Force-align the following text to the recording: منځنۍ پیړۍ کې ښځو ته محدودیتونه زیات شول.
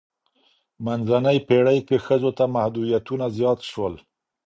منځنۍ 0.85 1.37
پیړۍ 1.47 1.79
کې 1.87 1.97
ښځو 2.05 2.31
ته 2.37 2.43
محدودیتونه 2.55 3.25
زیات 3.37 3.59
شول. 3.71 3.93